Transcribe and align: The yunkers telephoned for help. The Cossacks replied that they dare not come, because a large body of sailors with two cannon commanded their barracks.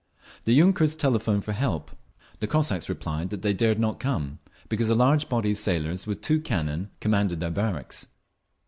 The 0.45 0.55
yunkers 0.57 0.95
telephoned 0.97 1.45
for 1.45 1.51
help. 1.51 1.91
The 2.39 2.47
Cossacks 2.47 2.89
replied 2.89 3.29
that 3.29 3.43
they 3.43 3.53
dare 3.53 3.75
not 3.75 3.99
come, 3.99 4.39
because 4.67 4.89
a 4.89 4.95
large 4.95 5.29
body 5.29 5.51
of 5.51 5.57
sailors 5.57 6.07
with 6.07 6.21
two 6.21 6.39
cannon 6.41 6.89
commanded 7.01 7.39
their 7.39 7.51
barracks. 7.51 8.07